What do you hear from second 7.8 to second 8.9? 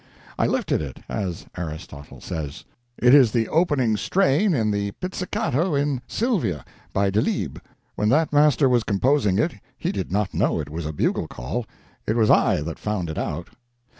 When that master was